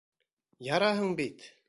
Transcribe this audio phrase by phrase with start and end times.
[0.69, 1.49] Яраһың бит!